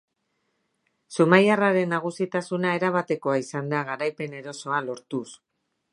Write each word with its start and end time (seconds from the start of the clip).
Zumaiarraren 1.17 1.93
nagusitasuna 1.95 2.73
erabatekoa 2.79 3.37
izan 3.45 3.71
da 3.75 3.85
garaipen 3.91 4.37
erosoa 4.43 4.85
lortuz. 4.91 5.27